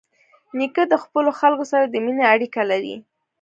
[0.57, 2.95] نیکه د خپلو خلکو سره د مینې اړیکه لري.